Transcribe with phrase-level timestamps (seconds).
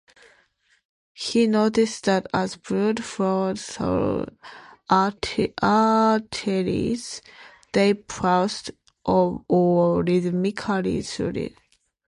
[1.13, 4.25] He noticed that as blood flowed through
[4.89, 5.53] arteries,
[7.71, 8.71] they pulsed
[9.05, 11.55] or rhythmically throbbed.